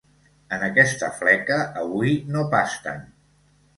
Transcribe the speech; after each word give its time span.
En 0.55 0.63
aquesta 0.67 1.11
fleca 1.19 1.57
avui 1.85 2.17
no 2.37 2.43
pasten. 2.55 3.05